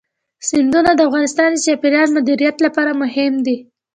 [0.47, 3.57] سیندونه د افغانستان د چاپیریال د مدیریت لپاره مهم دي.